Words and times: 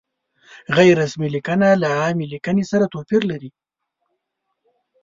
غیر 0.75 0.93
رسمي 1.03 1.27
لیکنه 1.35 1.67
له 1.81 1.87
عامې 1.99 2.25
لیکنې 2.33 2.63
سره 2.71 2.85
توپیر 2.93 3.21
لري. 3.31 3.51